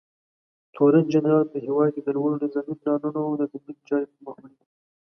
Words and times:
تورنجنرال 0.75 1.43
په 1.53 1.57
هېواد 1.65 1.89
کې 1.93 2.01
د 2.03 2.07
لوړو 2.15 2.41
نظامي 2.43 2.75
پلانونو 2.81 3.21
د 3.39 3.43
تطبیق 3.51 3.77
چارې 3.89 4.05
پرمخ 4.11 4.35
وړي. 4.43 4.57